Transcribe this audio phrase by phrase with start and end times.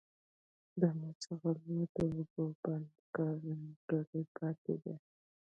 [0.81, 1.51] د مچلغو
[1.95, 4.95] د اوبو بند کارونه نيمګړي پاتې دي